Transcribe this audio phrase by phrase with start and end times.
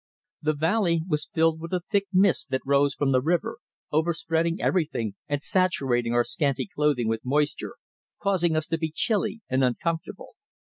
[0.41, 3.59] The valley was filled with a thick mist that rose from the river,
[3.91, 7.75] overspreading everything and saturating our scanty clothing with moisture,
[8.19, 10.33] causing us to be chilly and uncomfortable.